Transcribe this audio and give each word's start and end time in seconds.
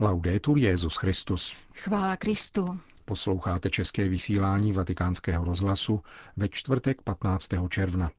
Laudetur 0.00 0.58
Jezus 0.58 0.96
Christus. 0.96 1.54
Chvála 1.74 2.16
Kristu. 2.16 2.78
Posloucháte 3.04 3.70
české 3.70 4.08
vysílání 4.08 4.72
Vatikánského 4.72 5.44
rozhlasu 5.44 6.00
ve 6.36 6.48
čtvrtek 6.48 7.02
15. 7.02 7.48
června. 7.68 8.10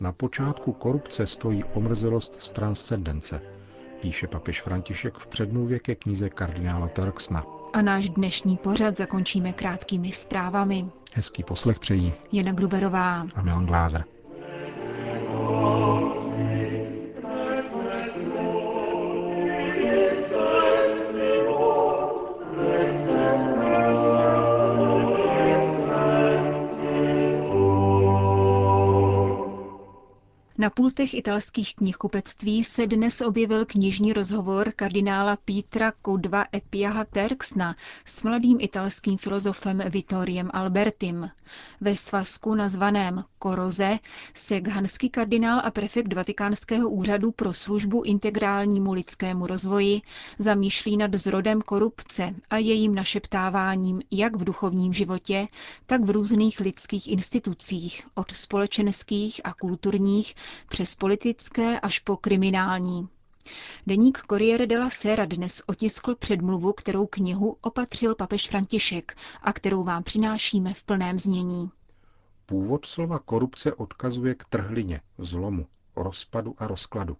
Na 0.00 0.12
počátku 0.12 0.72
korupce 0.72 1.26
stojí 1.26 1.64
omrzelost 1.64 2.42
z 2.42 2.50
transcendence, 2.50 3.42
píše 4.00 4.26
papež 4.26 4.62
František 4.62 5.14
v 5.14 5.26
předmluvě 5.26 5.78
ke 5.78 5.94
knize 5.94 6.30
kardinála 6.30 6.88
Turksna. 6.88 7.61
A 7.72 7.82
náš 7.82 8.08
dnešní 8.08 8.56
pořad 8.56 8.96
zakončíme 8.96 9.52
krátkými 9.52 10.12
zprávami. 10.12 10.86
Hezký 11.12 11.42
poslech 11.44 11.78
přejí 11.78 12.12
Jana 12.32 12.52
Gruberová 12.52 13.26
a 13.34 13.42
Milan 13.42 13.66
Glázer. 13.66 14.04
Na 30.62 30.70
pultech 30.70 31.14
italských 31.14 31.74
knihkupectví 31.74 32.64
se 32.64 32.86
dnes 32.86 33.20
objevil 33.20 33.66
knižní 33.66 34.12
rozhovor 34.12 34.72
kardinála 34.76 35.36
Petra 35.44 35.92
Kudva 35.92 36.44
Epiaha 36.54 37.04
Terksna 37.04 37.76
s 38.04 38.22
mladým 38.22 38.58
italským 38.60 39.18
filozofem 39.18 39.82
Vittoriem 39.90 40.50
Albertim. 40.54 41.30
Ve 41.80 41.96
svazku 41.96 42.54
nazvaném 42.54 43.24
Koroze 43.38 43.98
se 44.34 44.60
ghanský 44.60 45.10
kardinál 45.10 45.60
a 45.64 45.70
prefekt 45.70 46.12
Vatikánského 46.12 46.90
úřadu 46.90 47.32
pro 47.32 47.52
službu 47.52 48.02
integrálnímu 48.02 48.92
lidskému 48.92 49.46
rozvoji 49.46 50.00
zamýšlí 50.38 50.96
nad 50.96 51.14
zrodem 51.14 51.62
korupce 51.62 52.34
a 52.50 52.56
jejím 52.56 52.94
našeptáváním 52.94 54.02
jak 54.10 54.36
v 54.36 54.44
duchovním 54.44 54.92
životě, 54.92 55.46
tak 55.86 56.04
v 56.04 56.10
různých 56.10 56.60
lidských 56.60 57.08
institucích, 57.08 58.06
od 58.14 58.30
společenských 58.30 59.40
a 59.44 59.54
kulturních 59.54 60.34
přes 60.68 60.94
politické 60.94 61.80
až 61.80 61.98
po 61.98 62.16
kriminální. 62.16 63.08
Deník 63.86 64.18
Corriere 64.30 64.66
della 64.66 64.90
Sera 64.90 65.24
dnes 65.26 65.62
otiskl 65.66 66.14
předmluvu, 66.14 66.72
kterou 66.72 67.06
knihu 67.06 67.56
opatřil 67.60 68.14
papež 68.14 68.48
František 68.48 69.16
a 69.42 69.52
kterou 69.52 69.84
vám 69.84 70.02
přinášíme 70.02 70.74
v 70.74 70.82
plném 70.84 71.18
znění. 71.18 71.70
Původ 72.46 72.86
slova 72.86 73.18
korupce 73.18 73.74
odkazuje 73.74 74.34
k 74.34 74.44
trhlině, 74.44 75.00
zlomu, 75.18 75.66
rozpadu 75.96 76.54
a 76.58 76.66
rozkladu. 76.66 77.16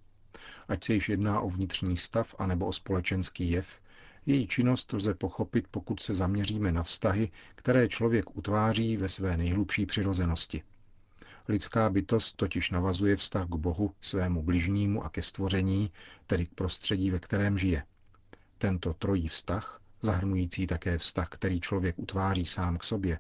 Ať 0.68 0.84
se 0.84 0.94
již 0.94 1.08
jedná 1.08 1.40
o 1.40 1.48
vnitřní 1.50 1.96
stav 1.96 2.34
anebo 2.38 2.66
o 2.66 2.72
společenský 2.72 3.50
jev, 3.50 3.68
její 4.26 4.46
činnost 4.46 4.92
lze 4.92 5.14
pochopit, 5.14 5.64
pokud 5.70 6.00
se 6.00 6.14
zaměříme 6.14 6.72
na 6.72 6.82
vztahy, 6.82 7.30
které 7.54 7.88
člověk 7.88 8.36
utváří 8.36 8.96
ve 8.96 9.08
své 9.08 9.36
nejhlubší 9.36 9.86
přirozenosti. 9.86 10.62
Lidská 11.48 11.90
bytost 11.90 12.36
totiž 12.36 12.70
navazuje 12.70 13.16
vztah 13.16 13.46
k 13.46 13.54
Bohu, 13.54 13.94
svému 14.00 14.42
bližnímu 14.42 15.04
a 15.04 15.08
ke 15.08 15.22
stvoření, 15.22 15.92
tedy 16.26 16.46
k 16.46 16.54
prostředí, 16.54 17.10
ve 17.10 17.18
kterém 17.18 17.58
žije. 17.58 17.84
Tento 18.58 18.94
trojí 18.94 19.28
vztah, 19.28 19.80
zahrnující 20.02 20.66
také 20.66 20.98
vztah, 20.98 21.28
který 21.28 21.60
člověk 21.60 21.98
utváří 21.98 22.46
sám 22.46 22.78
k 22.78 22.84
sobě, 22.84 23.18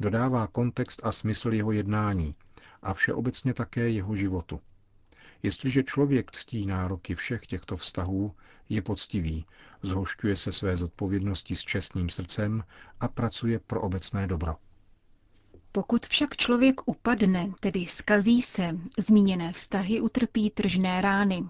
dodává 0.00 0.46
kontext 0.46 1.00
a 1.04 1.12
smysl 1.12 1.52
jeho 1.52 1.72
jednání 1.72 2.34
a 2.82 2.94
všeobecně 2.94 3.54
také 3.54 3.90
jeho 3.90 4.16
životu. 4.16 4.60
Jestliže 5.42 5.82
člověk 5.82 6.30
ctí 6.30 6.66
nároky 6.66 7.14
všech 7.14 7.46
těchto 7.46 7.76
vztahů, 7.76 8.34
je 8.68 8.82
poctivý, 8.82 9.46
zhošťuje 9.82 10.36
se 10.36 10.52
své 10.52 10.76
zodpovědnosti 10.76 11.56
s 11.56 11.60
čestným 11.60 12.08
srdcem 12.08 12.64
a 13.00 13.08
pracuje 13.08 13.58
pro 13.58 13.80
obecné 13.80 14.26
dobro. 14.26 14.56
Pokud 15.72 16.06
však 16.06 16.36
člověk 16.36 16.80
upadne, 16.88 17.50
tedy 17.60 17.86
skazí 17.86 18.42
se, 18.42 18.78
zmíněné 18.98 19.52
vztahy 19.52 20.00
utrpí 20.00 20.50
tržné 20.50 21.00
rány. 21.00 21.44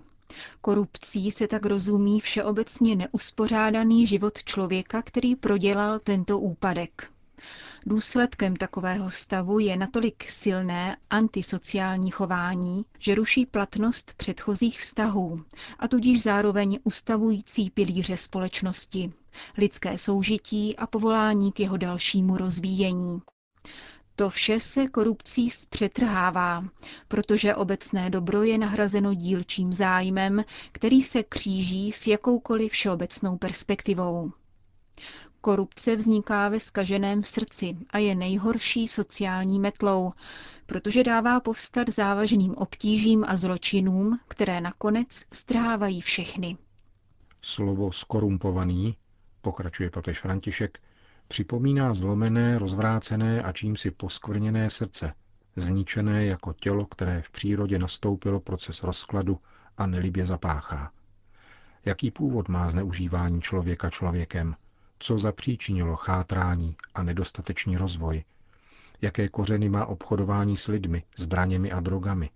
Korupcí 0.60 1.30
se 1.30 1.48
tak 1.48 1.66
rozumí 1.66 2.20
všeobecně 2.20 2.96
neuspořádaný 2.96 4.06
život 4.06 4.38
člověka, 4.44 5.02
který 5.02 5.36
prodělal 5.36 5.98
tento 5.98 6.38
úpadek. 6.38 7.10
Důsledkem 7.86 8.56
takového 8.56 9.10
stavu 9.10 9.58
je 9.58 9.76
natolik 9.76 10.30
silné 10.30 10.96
antisociální 11.10 12.10
chování, 12.10 12.84
že 12.98 13.14
ruší 13.14 13.46
platnost 13.46 14.14
předchozích 14.16 14.80
vztahů 14.80 15.44
a 15.78 15.88
tudíž 15.88 16.22
zároveň 16.22 16.78
ustavující 16.84 17.70
pilíře 17.70 18.16
společnosti, 18.16 19.12
lidské 19.58 19.98
soužití 19.98 20.76
a 20.76 20.86
povolání 20.86 21.52
k 21.52 21.60
jeho 21.60 21.76
dalšímu 21.76 22.36
rozvíjení. 22.36 23.20
To 24.20 24.30
vše 24.30 24.60
se 24.60 24.86
korupcí 24.88 25.50
zpřetrhává, 25.50 26.64
protože 27.08 27.54
obecné 27.54 28.10
dobro 28.10 28.42
je 28.42 28.58
nahrazeno 28.58 29.14
dílčím 29.14 29.74
zájmem, 29.74 30.44
který 30.72 31.02
se 31.02 31.22
kříží 31.22 31.92
s 31.92 32.06
jakoukoliv 32.06 32.72
všeobecnou 32.72 33.38
perspektivou. 33.38 34.32
Korupce 35.40 35.96
vzniká 35.96 36.48
ve 36.48 36.60
skaženém 36.60 37.24
srdci 37.24 37.76
a 37.90 37.98
je 37.98 38.14
nejhorší 38.14 38.88
sociální 38.88 39.58
metlou, 39.60 40.12
protože 40.66 41.04
dává 41.04 41.40
povstat 41.40 41.88
závažným 41.88 42.54
obtížím 42.54 43.24
a 43.28 43.36
zločinům, 43.36 44.18
které 44.28 44.60
nakonec 44.60 45.08
strhávají 45.32 46.00
všechny. 46.00 46.56
Slovo 47.42 47.92
skorumpovaný, 47.92 48.96
pokračuje 49.40 49.90
papež 49.90 50.20
František, 50.20 50.78
připomíná 51.30 51.94
zlomené, 51.94 52.58
rozvrácené 52.58 53.42
a 53.42 53.52
čímsi 53.52 53.90
poskvrněné 53.90 54.70
srdce, 54.70 55.14
zničené 55.56 56.26
jako 56.26 56.52
tělo, 56.52 56.86
které 56.86 57.22
v 57.22 57.30
přírodě 57.30 57.78
nastoupilo 57.78 58.40
proces 58.40 58.82
rozkladu 58.82 59.38
a 59.78 59.86
nelibě 59.86 60.24
zapáchá. 60.24 60.92
Jaký 61.84 62.10
původ 62.10 62.48
má 62.48 62.70
zneužívání 62.70 63.40
člověka 63.40 63.90
člověkem? 63.90 64.56
Co 64.98 65.18
zapříčinilo 65.18 65.96
chátrání 65.96 66.76
a 66.94 67.02
nedostatečný 67.02 67.76
rozvoj? 67.76 68.24
Jaké 69.02 69.28
kořeny 69.28 69.68
má 69.68 69.86
obchodování 69.86 70.56
s 70.56 70.68
lidmi, 70.68 71.02
zbraněmi 71.16 71.72
a 71.72 71.80
drogami? 71.80 72.30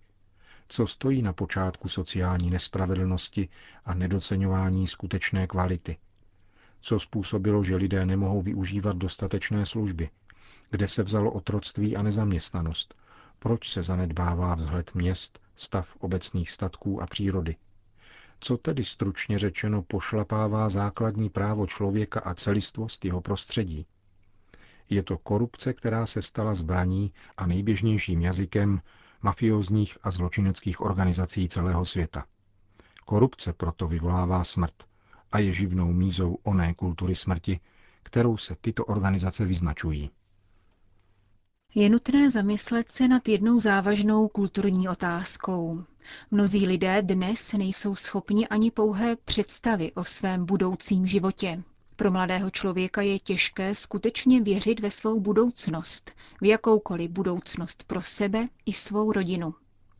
Co 0.67 0.87
stojí 0.87 1.21
na 1.21 1.33
počátku 1.33 1.87
sociální 1.89 2.49
nespravedlnosti 2.49 3.49
a 3.85 3.93
nedoceňování 3.93 4.87
skutečné 4.87 5.47
kvality? 5.47 5.97
Co 6.87 6.99
způsobilo, 6.99 7.63
že 7.63 7.75
lidé 7.75 8.05
nemohou 8.05 8.41
využívat 8.41 8.97
dostatečné 8.97 9.65
služby? 9.65 10.09
Kde 10.69 10.87
se 10.87 11.03
vzalo 11.03 11.31
otroctví 11.31 11.95
a 11.95 12.01
nezaměstnanost? 12.01 12.95
Proč 13.39 13.69
se 13.69 13.83
zanedbává 13.83 14.55
vzhled 14.55 14.95
měst, 14.95 15.39
stav 15.55 15.95
obecných 15.99 16.51
statků 16.51 17.01
a 17.01 17.07
přírody? 17.07 17.55
Co 18.39 18.57
tedy 18.57 18.85
stručně 18.85 19.37
řečeno 19.37 19.81
pošlapává 19.81 20.69
základní 20.69 21.29
právo 21.29 21.67
člověka 21.67 22.19
a 22.19 22.33
celistvost 22.33 23.05
jeho 23.05 23.21
prostředí? 23.21 23.85
Je 24.89 25.03
to 25.03 25.17
korupce, 25.17 25.73
která 25.73 26.05
se 26.05 26.21
stala 26.21 26.55
zbraní 26.55 27.13
a 27.37 27.45
nejběžnějším 27.47 28.21
jazykem 28.21 28.81
mafiozních 29.21 29.97
a 30.03 30.11
zločineckých 30.11 30.81
organizací 30.81 31.47
celého 31.49 31.85
světa. 31.85 32.25
Korupce 33.05 33.53
proto 33.53 33.87
vyvolává 33.87 34.43
smrt 34.43 34.94
a 35.35 35.39
je 35.39 35.51
živnou 35.51 35.93
mízou 35.93 36.37
oné 36.43 36.73
kultury 36.73 37.15
smrti, 37.15 37.59
kterou 38.03 38.37
se 38.37 38.55
tyto 38.61 38.85
organizace 38.85 39.45
vyznačují. 39.45 40.09
Je 41.75 41.89
nutné 41.89 42.31
zamyslet 42.31 42.89
se 42.91 43.07
nad 43.07 43.27
jednou 43.27 43.59
závažnou 43.59 44.27
kulturní 44.27 44.89
otázkou. 44.89 45.83
Mnozí 46.31 46.67
lidé 46.67 47.01
dnes 47.01 47.53
nejsou 47.53 47.95
schopni 47.95 48.47
ani 48.47 48.71
pouhé 48.71 49.15
představy 49.15 49.93
o 49.93 50.03
svém 50.03 50.45
budoucím 50.45 51.07
životě. 51.07 51.63
Pro 51.95 52.11
mladého 52.11 52.49
člověka 52.51 53.01
je 53.01 53.19
těžké 53.19 53.75
skutečně 53.75 54.41
věřit 54.41 54.79
ve 54.79 54.91
svou 54.91 55.19
budoucnost, 55.19 56.11
v 56.41 56.45
jakoukoliv 56.45 57.11
budoucnost 57.11 57.83
pro 57.83 58.01
sebe 58.01 58.47
i 58.65 58.73
svou 58.73 59.11
rodinu. 59.11 59.53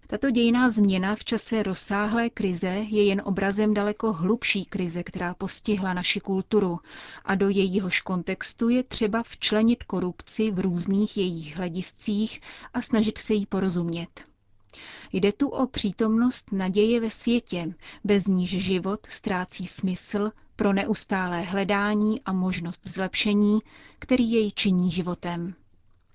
Tato 0.07 0.31
dějiná 0.31 0.69
změna 0.69 1.16
v 1.16 1.24
čase 1.24 1.63
rozsáhlé 1.63 2.30
krize 2.30 2.68
je 2.68 3.04
jen 3.06 3.22
obrazem 3.25 3.74
daleko 3.74 4.13
hlubší 4.13 4.66
krize, 4.66 5.04
která 5.04 5.34
postihla 5.34 5.94
naši 5.94 6.19
kulturu 6.19 6.80
a 7.25 7.36
do 7.36 7.50
jejíhož 7.50 8.02
kontextu 8.02 8.69
je 8.69 8.84
třeba 8.84 9.24
včlenit 9.24 9.84
korupci 9.84 10.52
v 10.52 10.60
různých 10.60 11.18
jejich 11.18 11.57
hlediscích 11.57 12.42
a 12.74 12.81
snažit 12.81 13.18
se 13.18 13.34
jí 13.34 13.46
porozumět. 13.46 14.24
Jde 15.13 15.31
tu 15.31 15.48
o 15.48 15.68
přítomnost 15.68 16.51
naděje 16.51 17.01
ve 17.01 17.10
světě, 17.10 17.74
bez 18.04 18.25
níž 18.28 18.50
život 18.50 19.00
ztrácí 19.10 19.68
smysl, 19.68 20.31
pro 20.56 20.74
neustálé 20.74 21.42
hledání 21.42 22.22
a 22.22 22.34
možnost 22.34 22.88
zlepšení, 22.88 23.60
který 24.00 24.31
jej 24.31 24.51
činí 24.51 24.92
životem. 24.92 25.56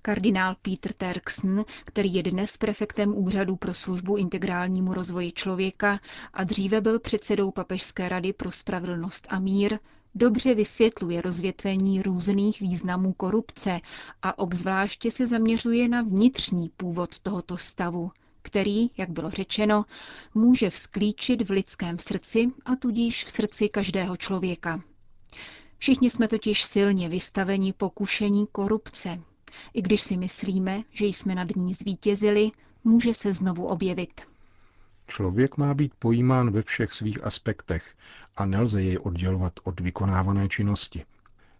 Kardinál 0.03 0.55
Peter 0.61 0.93
Terksen, 0.93 1.65
který 1.83 2.13
je 2.13 2.23
dnes 2.23 2.57
prefektem 2.57 3.17
Úřadu 3.17 3.55
pro 3.55 3.73
službu 3.73 4.17
integrálnímu 4.17 4.93
rozvoji 4.93 5.31
člověka 5.31 5.99
a 6.33 6.43
dříve 6.43 6.81
byl 6.81 6.99
předsedou 6.99 7.51
Papežské 7.51 8.09
rady 8.09 8.33
pro 8.33 8.51
spravedlnost 8.51 9.27
a 9.29 9.39
mír, 9.39 9.79
dobře 10.15 10.55
vysvětluje 10.55 11.21
rozvětvení 11.21 12.01
různých 12.01 12.59
významů 12.61 13.13
korupce 13.13 13.79
a 14.21 14.37
obzvláště 14.39 15.11
se 15.11 15.27
zaměřuje 15.27 15.87
na 15.87 16.01
vnitřní 16.01 16.69
původ 16.77 17.19
tohoto 17.19 17.57
stavu, 17.57 18.11
který, 18.41 18.89
jak 18.97 19.09
bylo 19.09 19.29
řečeno, 19.29 19.85
může 20.33 20.69
vzklíčit 20.69 21.41
v 21.41 21.51
lidském 21.51 21.99
srdci 21.99 22.51
a 22.65 22.75
tudíž 22.75 23.23
v 23.25 23.29
srdci 23.31 23.69
každého 23.69 24.17
člověka. 24.17 24.81
Všichni 25.77 26.09
jsme 26.09 26.27
totiž 26.27 26.63
silně 26.63 27.09
vystaveni 27.09 27.73
pokušení 27.73 28.47
korupce. 28.51 29.19
I 29.73 29.81
když 29.81 30.01
si 30.01 30.17
myslíme, 30.17 30.83
že 30.91 31.05
jsme 31.05 31.35
nad 31.35 31.55
ní 31.55 31.73
zvítězili, 31.73 32.51
může 32.83 33.13
se 33.13 33.33
znovu 33.33 33.65
objevit. 33.65 34.21
Člověk 35.07 35.57
má 35.57 35.73
být 35.73 35.93
pojímán 35.99 36.51
ve 36.51 36.61
všech 36.61 36.93
svých 36.93 37.23
aspektech 37.23 37.95
a 38.35 38.45
nelze 38.45 38.83
jej 38.83 38.99
oddělovat 39.03 39.53
od 39.63 39.79
vykonávané 39.79 40.49
činnosti. 40.49 41.05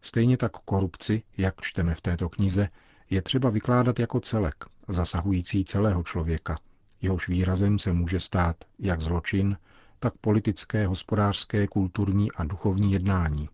Stejně 0.02 0.38
tak 0.38 0.52
korupci, 0.52 1.24
jak 1.38 1.62
čteme 1.62 1.96
v 1.96 2.02
této 2.02 2.30
knize, 2.30 2.70
je 3.10 3.22
třeba 3.22 3.50
vykládat 3.50 4.00
jako 4.00 4.20
celek, 4.20 4.56
zasahující 4.88 5.66
celého 5.66 6.04
člověka. 6.04 6.58
Jehož 7.02 7.28
výrazem 7.28 7.80
se 7.80 7.94
může 7.94 8.20
stát 8.20 8.56
jak 8.80 9.02
zločin, 9.02 9.58
tak 10.00 10.14
politické, 10.22 10.88
hospodářské, 10.88 11.68
kulturní 11.68 12.32
a 12.32 12.44
duchovní 12.44 12.92
jednání. 12.94 13.50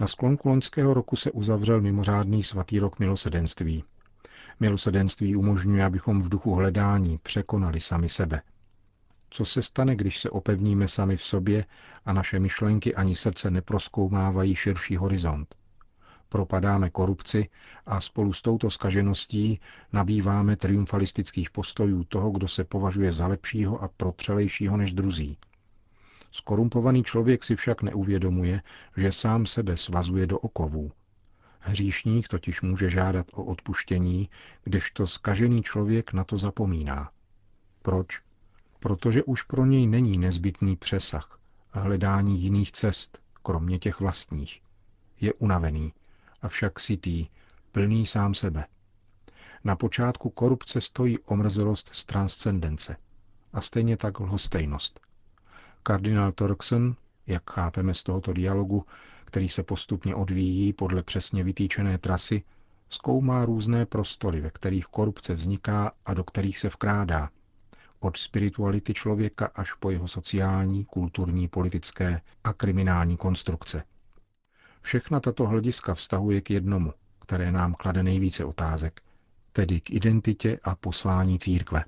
Na 0.00 0.06
sklonku 0.06 0.48
loňského 0.48 0.94
roku 0.94 1.16
se 1.16 1.30
uzavřel 1.30 1.80
mimořádný 1.80 2.42
svatý 2.42 2.78
rok 2.78 2.98
milosedenství. 2.98 3.84
Milosedenství 4.60 5.36
umožňuje, 5.36 5.84
abychom 5.84 6.22
v 6.22 6.28
duchu 6.28 6.54
hledání 6.54 7.18
překonali 7.22 7.80
sami 7.80 8.08
sebe– 8.08 8.42
co 9.30 9.44
se 9.44 9.62
stane, 9.62 9.96
když 9.96 10.18
se 10.18 10.30
opevníme 10.30 10.88
sami 10.88 11.16
v 11.16 11.22
sobě 11.22 11.64
a 12.04 12.12
naše 12.12 12.40
myšlenky 12.40 12.94
ani 12.94 13.16
srdce 13.16 13.50
neproskoumávají 13.50 14.54
širší 14.54 14.96
horizont? 14.96 15.54
Propadáme 16.28 16.90
korupci 16.90 17.48
a 17.86 18.00
spolu 18.00 18.32
s 18.32 18.42
touto 18.42 18.70
skažeností 18.70 19.60
nabýváme 19.92 20.56
triumfalistických 20.56 21.50
postojů 21.50 22.04
toho, 22.04 22.30
kdo 22.30 22.48
se 22.48 22.64
považuje 22.64 23.12
za 23.12 23.26
lepšího 23.26 23.82
a 23.82 23.88
protřelejšího 23.88 24.76
než 24.76 24.92
druzí. 24.92 25.38
Skorumpovaný 26.36 27.04
člověk 27.04 27.44
si 27.44 27.56
však 27.56 27.82
neuvědomuje, 27.82 28.62
že 28.96 29.12
sám 29.12 29.46
sebe 29.46 29.76
svazuje 29.76 30.26
do 30.26 30.38
okovů. 30.38 30.92
Hříšník 31.60 32.28
totiž 32.28 32.62
může 32.62 32.90
žádat 32.90 33.26
o 33.32 33.44
odpuštění, 33.44 34.28
kdežto 34.64 35.06
skažený 35.06 35.62
člověk 35.62 36.12
na 36.12 36.24
to 36.24 36.38
zapomíná. 36.38 37.10
Proč? 37.82 38.26
protože 38.80 39.24
už 39.24 39.42
pro 39.42 39.66
něj 39.66 39.86
není 39.86 40.18
nezbytný 40.18 40.76
přesah 40.76 41.38
a 41.72 41.80
hledání 41.80 42.40
jiných 42.40 42.72
cest, 42.72 43.22
kromě 43.42 43.78
těch 43.78 44.00
vlastních. 44.00 44.62
Je 45.20 45.34
unavený, 45.34 45.92
avšak 46.42 46.80
sitý, 46.80 47.26
plný 47.72 48.06
sám 48.06 48.34
sebe. 48.34 48.66
Na 49.64 49.76
počátku 49.76 50.30
korupce 50.30 50.80
stojí 50.80 51.18
omrzelost 51.18 51.90
z 51.92 52.04
transcendence 52.04 52.96
a 53.52 53.60
stejně 53.60 53.96
tak 53.96 54.20
lhostejnost. 54.20 55.00
Kardinál 55.86 56.32
Torkson, 56.32 56.96
jak 57.26 57.50
chápeme 57.50 57.94
z 57.94 58.02
tohoto 58.02 58.32
dialogu, 58.32 58.84
který 59.24 59.48
se 59.48 59.62
postupně 59.62 60.14
odvíjí 60.14 60.72
podle 60.72 61.02
přesně 61.02 61.44
vytýčené 61.44 61.98
trasy, 61.98 62.42
zkoumá 62.88 63.44
různé 63.44 63.86
prostory, 63.86 64.40
ve 64.40 64.50
kterých 64.50 64.86
korupce 64.86 65.34
vzniká 65.34 65.92
a 66.06 66.14
do 66.14 66.24
kterých 66.24 66.58
se 66.58 66.68
vkrádá, 66.68 67.30
od 68.00 68.16
spirituality 68.16 68.94
člověka 68.94 69.50
až 69.54 69.74
po 69.74 69.90
jeho 69.90 70.08
sociální, 70.08 70.84
kulturní, 70.84 71.48
politické 71.48 72.20
a 72.44 72.52
kriminální 72.52 73.16
konstrukce. 73.16 73.82
Všechna 74.80 75.20
tato 75.20 75.46
hlediska 75.46 75.94
vztahuje 75.94 76.40
k 76.40 76.50
jednomu, 76.50 76.92
které 77.20 77.52
nám 77.52 77.74
klade 77.74 78.02
nejvíce 78.02 78.44
otázek, 78.44 79.00
tedy 79.52 79.80
k 79.80 79.90
identitě 79.90 80.58
a 80.64 80.76
poslání 80.76 81.38
církve. 81.38 81.84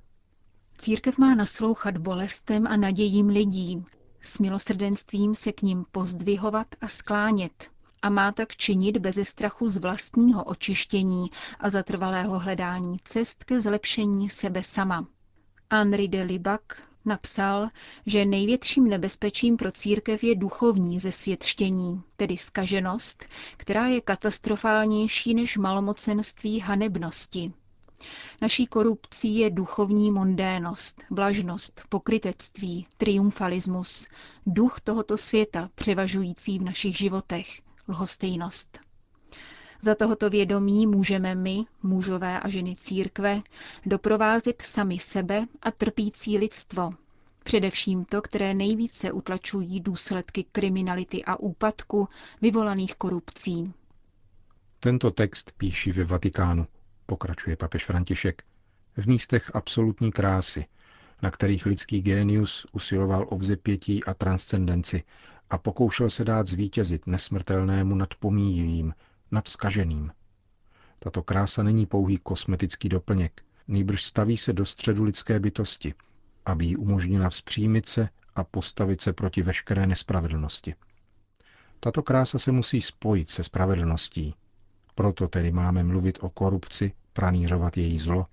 Církev 0.81 1.17
má 1.17 1.35
naslouchat 1.35 1.97
bolestem 1.97 2.67
a 2.67 2.77
nadějím 2.77 3.27
lidí, 3.29 3.85
s 4.21 4.39
milosrdenstvím 4.39 5.35
se 5.35 5.51
k 5.51 5.61
ním 5.61 5.85
pozdvihovat 5.91 6.67
a 6.81 6.87
sklánět 6.87 7.71
a 8.01 8.09
má 8.09 8.31
tak 8.31 8.55
činit 8.55 8.97
beze 8.97 9.25
strachu 9.25 9.69
z 9.69 9.77
vlastního 9.77 10.43
očištění 10.43 11.31
a 11.59 11.69
zatrvalého 11.69 12.39
hledání 12.39 12.97
cest 13.03 13.43
ke 13.43 13.61
zlepšení 13.61 14.29
sebe 14.29 14.63
sama. 14.63 15.07
Henri 15.71 16.07
de 16.07 16.21
Libac 16.23 16.61
napsal, 17.05 17.69
že 18.05 18.25
největším 18.25 18.87
nebezpečím 18.87 19.57
pro 19.57 19.71
církev 19.71 20.23
je 20.23 20.35
duchovní 20.35 20.99
zesvětštění, 20.99 22.01
tedy 22.17 22.37
skaženost, 22.37 23.25
která 23.57 23.87
je 23.87 24.01
katastrofálnější 24.01 25.33
než 25.33 25.57
malomocenství 25.57 26.59
hanebnosti. 26.59 27.53
Naší 28.41 28.67
korupcí 28.67 29.37
je 29.37 29.49
duchovní 29.49 30.11
mondénost, 30.11 31.03
vlažnost, 31.09 31.81
pokrytectví, 31.89 32.87
triumfalismus, 32.97 34.07
duch 34.45 34.81
tohoto 34.81 35.17
světa 35.17 35.69
převažující 35.75 36.59
v 36.59 36.63
našich 36.63 36.97
životech, 36.97 37.61
lhostejnost. 37.87 38.79
Za 39.81 39.95
tohoto 39.95 40.29
vědomí 40.29 40.87
můžeme 40.87 41.35
my, 41.35 41.65
mužové 41.83 42.39
a 42.39 42.49
ženy 42.49 42.75
církve, 42.75 43.41
doprovázet 43.85 44.61
sami 44.61 44.99
sebe 44.99 45.45
a 45.61 45.71
trpící 45.71 46.37
lidstvo, 46.37 46.91
především 47.43 48.05
to, 48.05 48.21
které 48.21 48.53
nejvíce 48.53 49.11
utlačují 49.11 49.79
důsledky 49.79 50.45
kriminality 50.51 51.25
a 51.25 51.39
úpadku 51.39 52.07
vyvolaných 52.41 52.95
korupcí. 52.95 53.73
Tento 54.79 55.11
text 55.11 55.51
píší 55.57 55.91
ve 55.91 56.03
Vatikánu, 56.03 56.67
pokračuje 57.09 57.55
papež 57.55 57.85
František, 57.85 58.43
v 58.97 59.07
místech 59.07 59.51
absolutní 59.53 60.11
krásy, 60.11 60.65
na 61.21 61.31
kterých 61.31 61.65
lidský 61.65 62.01
génius 62.01 62.65
usiloval 62.71 63.25
o 63.29 63.35
vzepětí 63.37 64.03
a 64.03 64.13
transcendenci 64.13 65.03
a 65.49 65.57
pokoušel 65.57 66.09
se 66.09 66.25
dát 66.25 66.47
zvítězit 66.47 67.07
nesmrtelnému 67.07 67.95
nad 67.95 68.13
pomíjivým, 68.15 68.93
nad 69.31 69.47
skaženým. 69.47 70.11
Tato 70.99 71.23
krása 71.23 71.63
není 71.63 71.85
pouhý 71.85 72.17
kosmetický 72.17 72.89
doplněk, 72.89 73.41
nýbrž 73.67 74.03
staví 74.03 74.37
se 74.37 74.53
do 74.53 74.65
středu 74.65 75.03
lidské 75.03 75.39
bytosti, 75.39 75.93
aby 76.45 76.65
jí 76.65 76.77
umožnila 76.77 77.29
vzpřímit 77.29 77.89
se 77.89 78.09
a 78.35 78.43
postavit 78.43 79.01
se 79.01 79.13
proti 79.13 79.41
veškeré 79.41 79.87
nespravedlnosti. 79.87 80.75
Tato 81.79 82.03
krása 82.03 82.39
se 82.39 82.51
musí 82.51 82.81
spojit 82.81 83.29
se 83.29 83.43
spravedlností. 83.43 84.35
Proto 84.95 85.27
tedy 85.27 85.51
máme 85.51 85.83
mluvit 85.83 86.17
o 86.21 86.29
korupci, 86.29 86.91
pranířovat 87.13 87.77
její 87.77 87.97
zlo, 87.97 88.25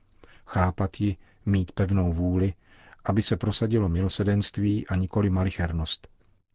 chápat 0.47 1.00
ji, 1.00 1.16
mít 1.47 1.73
pevnou 1.73 2.12
vůli, 2.12 2.54
aby 3.04 3.23
se 3.23 3.37
prosadilo 3.37 3.88
milosedenství 3.88 4.87
a 4.87 4.97
nikoli 4.97 5.30
malichernost, 5.30 6.09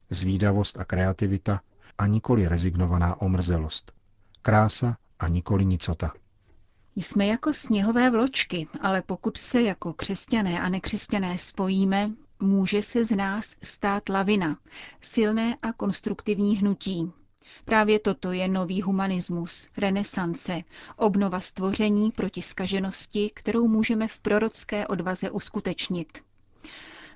zvídavost 0.10 0.78
a 0.78 0.86
kreativita 0.86 1.62
a 1.98 2.08
nikoli 2.08 2.48
rezignovaná 2.48 3.22
omrzelost 3.22 3.92
krása 4.42 4.98
a 5.20 5.28
nikoli 5.28 5.66
nicota. 5.66 6.14
Jsme 6.96 7.26
jako 7.28 7.54
sněhové 7.54 8.10
vločky, 8.10 8.68
ale 8.82 9.02
pokud 9.02 9.38
se 9.38 9.62
jako 9.62 9.94
křesťané 9.94 10.62
a 10.62 10.70
nekřesťané 10.70 11.38
spojíme, 11.38 12.12
může 12.40 12.82
se 12.82 13.06
z 13.06 13.16
nás 13.16 13.56
stát 13.64 14.10
lavina, 14.10 14.58
silné 15.02 15.58
a 15.62 15.74
konstruktivní 15.74 16.58
hnutí. 16.58 17.12
Právě 17.66 18.00
toto 18.00 18.32
je 18.32 18.48
nový 18.48 18.82
humanismus, 18.82 19.68
renesance, 19.78 20.62
obnova 20.98 21.40
stvoření 21.40 22.12
proti 22.12 22.42
skaženosti, 22.42 23.32
kterou 23.34 23.68
můžeme 23.68 24.08
v 24.08 24.20
prorocké 24.20 24.88
odvaze 24.88 25.32
uskutečnit. 25.32 26.20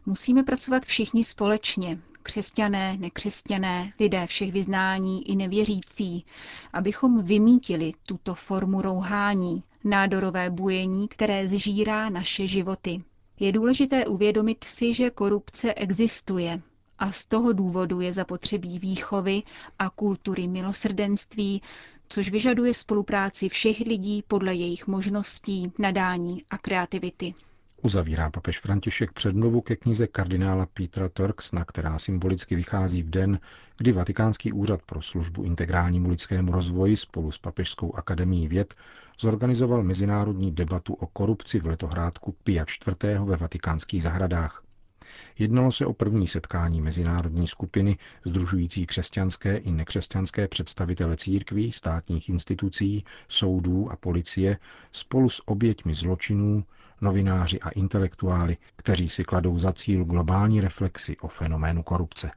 Musíme 0.06 0.44
pracovat 0.44 0.86
všichni 0.86 1.24
společně, 1.24 2.00
křesťané, 2.24 2.98
nekřesťané, 2.98 3.94
lidé 4.00 4.28
všech 4.28 4.52
vyznání 4.52 5.30
i 5.30 5.36
nevěřící, 5.36 6.26
abychom 6.74 7.24
vymítili 7.24 7.92
tuto 8.06 8.36
formu 8.36 8.82
rouhání, 8.82 9.64
nádorové 9.84 10.50
bujení, 10.50 11.08
které 11.08 11.48
zžírá 11.48 12.10
naše 12.10 12.48
životy. 12.48 13.04
Je 13.40 13.52
důležité 13.52 14.06
uvědomit 14.06 14.64
si, 14.64 14.94
že 14.94 15.10
korupce 15.10 15.74
existuje 15.74 16.62
a 17.00 17.12
z 17.12 17.26
toho 17.26 17.54
důvodu 17.54 18.02
je 18.02 18.14
zapotřebí 18.14 18.80
výchovy 18.80 19.44
a 19.80 19.90
kultury 19.90 20.48
milosrdenství, 20.48 21.62
což 22.10 22.32
vyžaduje 22.32 22.74
spolupráci 22.74 23.50
všech 23.50 23.80
lidí 23.80 24.24
podle 24.28 24.56
jejich 24.56 24.88
možností, 24.88 25.72
nadání 25.80 26.44
a 26.50 26.58
kreativity. 26.58 27.34
Uzavírá 27.82 28.30
papež 28.30 28.60
František 28.60 29.12
předmluvu 29.12 29.62
ke 29.62 29.76
knize 29.76 30.08
kardinála 30.08 30.66
Petra 30.66 31.10
Turksna, 31.10 31.66
která 31.66 32.00
symbolicky 32.00 32.56
vychází 32.56 33.04
v 33.04 33.10
den, 33.10 33.40
kdy 33.78 33.92
Vatikánský 33.92 34.54
úřad 34.54 34.82
pro 34.82 35.02
službu 35.02 35.44
integrálnímu 35.44 36.10
lidskému 36.10 36.52
rozvoji 36.52 36.98
spolu 36.98 37.32
s 37.32 37.38
Papežskou 37.38 37.96
akademií 37.96 38.48
věd 38.48 38.74
zorganizoval 39.20 39.84
mezinárodní 39.84 40.52
debatu 40.52 40.94
o 40.94 41.08
korupci 41.08 41.60
v 41.60 41.66
letohrádku 41.66 42.36
Pia 42.44 42.66
IV. 42.88 43.20
ve 43.24 43.38
vatikánských 43.38 44.04
zahradách. 44.04 44.64
Jednalo 45.40 45.72
se 45.72 45.86
o 45.86 45.94
první 45.94 46.28
setkání 46.28 46.82
mezinárodní 46.82 47.48
skupiny 47.48 47.98
združující 48.26 48.86
křesťanské 48.86 49.58
i 49.58 49.72
nekřesťanské 49.72 50.48
představitele 50.48 51.18
církví, 51.18 51.72
státních 51.72 52.30
institucí, 52.30 53.04
soudů 53.28 53.92
a 53.92 53.96
policie 53.96 54.58
spolu 54.92 55.30
s 55.30 55.42
oběťmi 55.48 55.96
zločinů, 55.96 56.64
novináři 57.02 57.60
a 57.60 57.70
intelektuály, 57.70 58.58
kteří 58.76 59.10
si 59.10 59.24
kladou 59.24 59.60
za 59.60 59.74
cíl 59.74 60.06
globální 60.06 60.62
reflexy 60.62 61.18
o 61.18 61.28
fenoménu 61.28 61.84
korupce. 61.84 62.32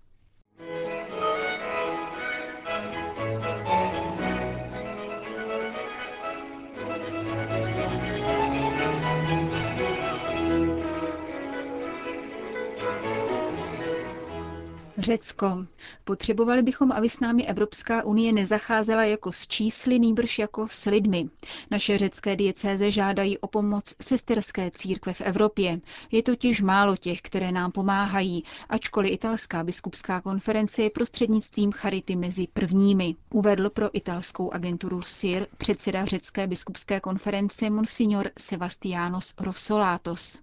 Řecko. 15.09 15.67
Potřebovali 16.05 16.62
bychom, 16.62 16.93
aby 16.93 17.09
s 17.09 17.21
námi 17.21 17.47
Evropská 17.47 18.05
unie 18.05 18.33
nezacházela 18.33 19.05
jako 19.05 19.33
s 19.33 19.47
čísly, 19.49 19.99
nýbrž 19.99 20.38
jako 20.38 20.67
s 20.69 20.85
lidmi. 20.91 21.29
Naše 21.71 21.99
řecké 21.99 22.37
diecéze 22.37 22.91
žádají 22.91 23.38
o 23.38 23.47
pomoc 23.47 23.95
sesterské 24.00 24.71
církve 24.71 25.12
v 25.12 25.21
Evropě. 25.21 25.81
Je 26.11 26.23
totiž 26.23 26.61
málo 26.61 26.97
těch, 26.97 27.21
které 27.21 27.53
nám 27.53 27.73
pomáhají, 27.73 28.45
ačkoliv 28.69 29.12
italská 29.12 29.65
biskupská 29.65 30.21
konference 30.21 30.83
je 30.83 30.91
prostřednictvím 30.91 31.73
charity 31.73 32.17
mezi 32.17 32.47
prvními. 32.53 33.15
Uvedl 33.35 33.71
pro 33.71 33.97
italskou 33.97 34.50
agenturu 34.53 35.03
SIR 35.03 35.47
předseda 35.59 36.05
řecké 36.05 36.47
biskupské 36.47 37.00
konference 37.00 37.71
Monsignor 37.71 38.31
Sebastianos 38.38 39.35
Rossolatos. 39.41 40.41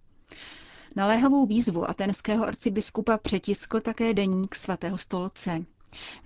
Naléhavou 0.96 1.46
výzvu 1.46 1.90
atenského 1.90 2.46
arcibiskupa 2.46 3.18
přetiskl 3.18 3.80
také 3.80 4.14
deník 4.14 4.56
svatého 4.56 4.98
stolce. 4.98 5.66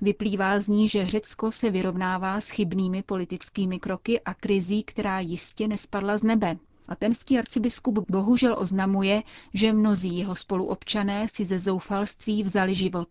Vyplývá 0.02 0.60
z 0.60 0.68
ní, 0.68 0.90
že 0.90 1.06
Řecko 1.06 1.52
se 1.52 1.70
vyrovnává 1.70 2.42
s 2.42 2.50
chybnými 2.50 3.04
politickými 3.04 3.80
kroky 3.80 4.20
a 4.22 4.34
krizí, 4.34 4.84
která 4.84 5.20
jistě 5.20 5.68
nespadla 5.68 6.18
z 6.18 6.24
nebe. 6.24 6.58
Atenský 6.90 7.40
arcibiskup 7.40 8.12
bohužel 8.12 8.56
oznamuje, 8.60 9.24
že 9.54 9.74
mnozí 9.74 10.18
jeho 10.18 10.36
spoluobčané 10.36 11.28
si 11.28 11.46
ze 11.46 11.60
zoufalství 11.60 12.44
vzali 12.44 12.76
život. 12.76 13.10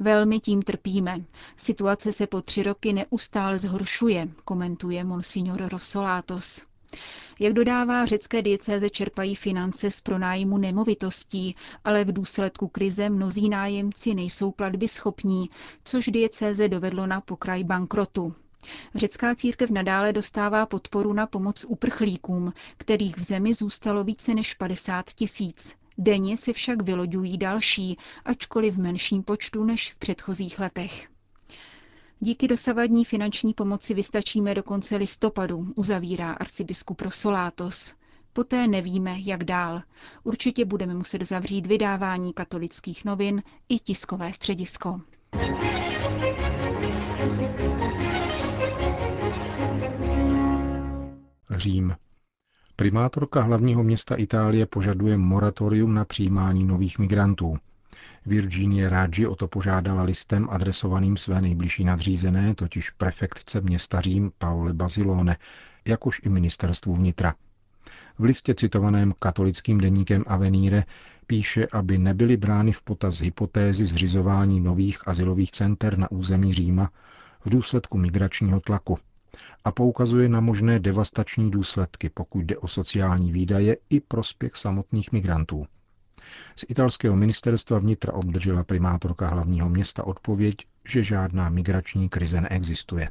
Velmi 0.00 0.40
tím 0.40 0.62
trpíme. 0.62 1.24
Situace 1.56 2.12
se 2.12 2.26
po 2.26 2.42
tři 2.42 2.62
roky 2.62 2.92
neustále 2.92 3.58
zhoršuje, 3.58 4.28
komentuje 4.44 5.04
monsignor 5.04 5.68
Rossolatos. 5.68 6.62
Jak 7.40 7.52
dodává, 7.52 8.04
řecké 8.06 8.42
diecéze 8.42 8.90
čerpají 8.90 9.34
finance 9.34 9.90
z 9.90 10.00
pronájmu 10.00 10.58
nemovitostí, 10.58 11.56
ale 11.84 12.04
v 12.04 12.12
důsledku 12.12 12.68
krize 12.68 13.08
mnozí 13.10 13.48
nájemci 13.48 14.14
nejsou 14.14 14.50
platby 14.50 14.88
schopní, 14.88 15.50
což 15.84 16.06
diecéze 16.08 16.68
dovedlo 16.68 17.06
na 17.06 17.20
pokraj 17.20 17.64
bankrotu. 17.64 18.34
Řecká 18.94 19.34
církev 19.34 19.70
nadále 19.70 20.12
dostává 20.12 20.66
podporu 20.66 21.12
na 21.12 21.26
pomoc 21.26 21.64
uprchlíkům, 21.68 22.52
kterých 22.76 23.16
v 23.16 23.22
zemi 23.22 23.54
zůstalo 23.54 24.04
více 24.04 24.34
než 24.34 24.54
50 24.54 25.06
tisíc. 25.10 25.74
Denně 25.98 26.36
se 26.36 26.52
však 26.52 26.82
vyloďují 26.82 27.38
další, 27.38 27.98
ačkoliv 28.24 28.74
v 28.74 28.78
menším 28.78 29.22
počtu 29.22 29.64
než 29.64 29.92
v 29.92 29.96
předchozích 29.96 30.58
letech. 30.58 31.13
Díky 32.20 32.48
dosavadní 32.48 33.04
finanční 33.04 33.54
pomoci 33.54 33.94
vystačíme 33.94 34.54
do 34.54 34.62
konce 34.62 34.96
listopadu, 34.96 35.72
uzavírá 35.74 36.32
arcibiskup 36.32 37.00
Rosolátos. 37.00 37.94
Poté 38.32 38.66
nevíme, 38.66 39.16
jak 39.20 39.44
dál. 39.44 39.82
Určitě 40.24 40.64
budeme 40.64 40.94
muset 40.94 41.22
zavřít 41.22 41.66
vydávání 41.66 42.32
katolických 42.32 43.04
novin 43.04 43.42
i 43.68 43.78
tiskové 43.78 44.32
středisko. 44.32 45.00
Řím. 51.50 51.94
Primátorka 52.76 53.40
hlavního 53.40 53.82
města 53.82 54.14
Itálie 54.14 54.66
požaduje 54.66 55.16
moratorium 55.18 55.94
na 55.94 56.04
přijímání 56.04 56.64
nových 56.64 56.98
migrantů. 56.98 57.56
Virginie 58.26 58.88
Raggi 58.88 59.26
o 59.26 59.36
to 59.36 59.48
požádala 59.48 60.02
listem 60.02 60.48
adresovaným 60.50 61.16
své 61.16 61.40
nejbližší 61.40 61.84
nadřízené, 61.84 62.54
totiž 62.54 62.90
prefektce 62.90 63.60
města 63.60 64.00
Řím 64.00 64.32
Paole 64.38 64.72
Basilone, 64.72 65.36
jakož 65.84 66.20
i 66.24 66.28
ministerstvu 66.28 66.94
vnitra. 66.94 67.34
V 68.18 68.24
listě 68.24 68.54
citovaném 68.54 69.14
katolickým 69.18 69.78
deníkem 69.78 70.24
Avenire 70.26 70.84
píše, 71.26 71.66
aby 71.72 71.98
nebyly 71.98 72.36
brány 72.36 72.72
v 72.72 72.82
potaz 72.82 73.20
hypotézy 73.20 73.86
zřizování 73.86 74.60
nových 74.60 75.08
asilových 75.08 75.50
center 75.50 75.98
na 75.98 76.10
území 76.10 76.54
Říma 76.54 76.90
v 77.44 77.50
důsledku 77.50 77.98
migračního 77.98 78.60
tlaku 78.60 78.98
a 79.64 79.72
poukazuje 79.72 80.28
na 80.28 80.40
možné 80.40 80.78
devastační 80.78 81.50
důsledky, 81.50 82.10
pokud 82.10 82.40
jde 82.40 82.56
o 82.58 82.68
sociální 82.68 83.32
výdaje 83.32 83.76
i 83.90 84.00
prospěch 84.00 84.56
samotných 84.56 85.12
migrantů. 85.12 85.66
Z 86.56 86.64
italského 86.68 87.16
ministerstva 87.16 87.78
vnitra 87.78 88.12
obdržela 88.12 88.64
primátorka 88.64 89.26
hlavního 89.28 89.68
města 89.68 90.06
odpověď, 90.06 90.56
že 90.88 91.04
žádná 91.04 91.48
migrační 91.48 92.08
krize 92.08 92.40
neexistuje. 92.40 93.10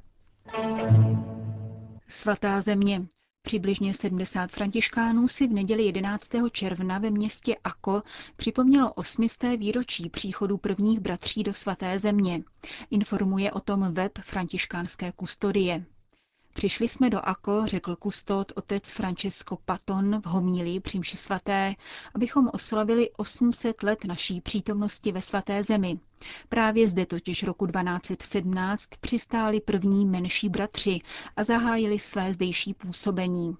Svatá 2.07 2.61
země. 2.61 3.01
Přibližně 3.45 3.93
70 3.93 4.51
františkánů 4.51 5.27
si 5.27 5.47
v 5.47 5.51
neděli 5.51 5.83
11. 5.83 6.29
června 6.51 6.99
ve 6.99 7.09
městě 7.11 7.55
Ako 7.63 8.03
připomnělo 8.35 8.93
osmisté 8.93 9.57
výročí 9.57 10.09
příchodu 10.09 10.57
prvních 10.57 10.99
bratří 10.99 11.43
do 11.43 11.53
svaté 11.53 11.99
země. 11.99 12.43
Informuje 12.91 13.51
o 13.51 13.59
tom 13.59 13.93
web 13.93 14.11
františkánské 14.21 15.11
kustodie. 15.11 15.85
Přišli 16.53 16.87
jsme 16.87 17.09
do 17.09 17.19
Ako, 17.19 17.67
řekl 17.67 17.95
kustód 17.95 18.51
otec 18.55 18.91
Francesco 18.91 19.57
Paton 19.65 20.21
v 20.21 20.25
homílii 20.25 20.79
při 20.79 20.99
mši 20.99 21.17
svaté, 21.17 21.75
abychom 22.15 22.49
oslavili 22.53 23.11
800 23.11 23.83
let 23.83 24.05
naší 24.05 24.41
přítomnosti 24.41 25.11
ve 25.11 25.21
svaté 25.21 25.63
zemi. 25.63 25.99
Právě 26.49 26.87
zde 26.87 27.05
totiž 27.05 27.43
roku 27.43 27.67
1217 27.67 28.87
přistáli 29.01 29.61
první 29.61 30.05
menší 30.05 30.49
bratři 30.49 30.99
a 31.35 31.43
zahájili 31.43 31.99
své 31.99 32.33
zdejší 32.33 32.73
působení. 32.73 33.57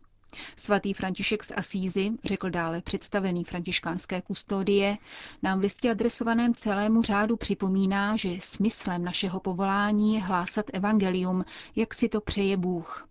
Svatý 0.56 0.94
František 0.94 1.44
z 1.44 1.52
Asízy, 1.56 2.12
řekl 2.24 2.50
dále 2.50 2.82
představený 2.82 3.44
františkánské 3.44 4.22
kustodie, 4.22 4.98
nám 5.44 5.60
v 5.60 5.62
listě 5.62 5.92
adresovaném 5.92 6.56
celému 6.56 7.02
řádu 7.02 7.38
připomíná, 7.38 8.16
že 8.16 8.30
smyslem 8.40 9.04
našeho 9.04 9.40
povolání 9.40 10.14
je 10.16 10.22
hlásat 10.22 10.66
evangelium, 10.74 11.46
jak 11.76 11.94
si 11.94 12.10
to 12.10 12.22
přeje 12.22 12.58
Bůh. 12.58 13.08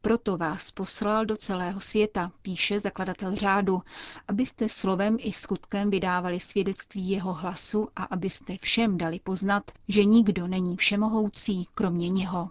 Proto 0.00 0.36
vás 0.36 0.70
poslal 0.70 1.26
do 1.26 1.36
celého 1.36 1.80
světa, 1.80 2.32
píše 2.42 2.80
zakladatel 2.80 3.36
řádu, 3.36 3.82
abyste 4.28 4.68
slovem 4.68 5.16
i 5.20 5.32
skutkem 5.32 5.90
vydávali 5.90 6.40
svědectví 6.40 7.10
jeho 7.10 7.32
hlasu 7.32 7.88
a 7.96 8.04
abyste 8.04 8.56
všem 8.60 8.98
dali 8.98 9.20
poznat, 9.24 9.70
že 9.88 10.04
nikdo 10.04 10.46
není 10.46 10.76
všemohoucí, 10.76 11.68
kromě 11.74 12.08
něho. 12.08 12.50